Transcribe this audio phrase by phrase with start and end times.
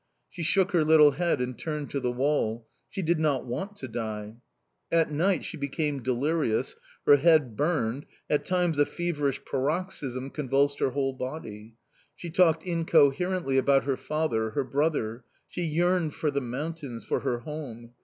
[0.31, 3.87] She shook her little head and turned to the wall she did not want to
[3.87, 4.37] die!...
[4.91, 10.89] "At night she became delirious, her head burned, at times a feverish paroxysm convulsed her
[10.89, 11.75] whole body.
[12.15, 17.41] She talked incoherently about her father, her brother; she yearned for the mountains, for her
[17.41, 17.91] home...